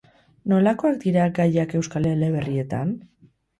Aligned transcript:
Nolakoak 0.53 0.97
dira 1.03 1.27
gayak 1.41 1.77
euskal 1.81 2.09
eleberrietan? 2.15 2.99